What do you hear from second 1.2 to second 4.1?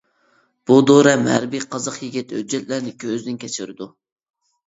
ھەربىي قازاق يىگىت ھۆججەتلەرنى كۆزدىن كەچۈرىدۇ.